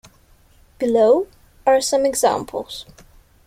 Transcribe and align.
Below 0.79 1.27
are 1.67 1.79
some 1.79 2.07
examples. 2.07 2.87